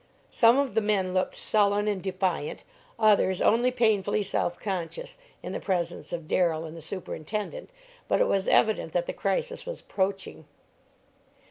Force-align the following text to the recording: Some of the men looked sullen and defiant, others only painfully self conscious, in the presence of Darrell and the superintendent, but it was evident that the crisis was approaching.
Some 0.31 0.57
of 0.57 0.73
the 0.73 0.81
men 0.81 1.13
looked 1.13 1.35
sullen 1.35 1.87
and 1.87 2.01
defiant, 2.01 2.63
others 2.97 3.39
only 3.39 3.69
painfully 3.69 4.23
self 4.23 4.57
conscious, 4.59 5.19
in 5.43 5.51
the 5.51 5.59
presence 5.59 6.11
of 6.11 6.27
Darrell 6.27 6.65
and 6.65 6.75
the 6.75 6.81
superintendent, 6.81 7.69
but 8.07 8.19
it 8.19 8.25
was 8.27 8.47
evident 8.47 8.93
that 8.93 9.05
the 9.05 9.13
crisis 9.13 9.63
was 9.67 9.79
approaching. 9.81 10.45